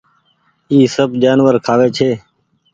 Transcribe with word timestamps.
اي 0.71 0.79
سب 0.95 1.09
جآنور 1.23 1.55
کآوي 1.65 1.87
ڇي۔ 1.97 2.09